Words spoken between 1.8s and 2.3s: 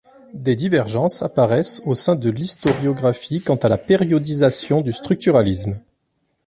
au sein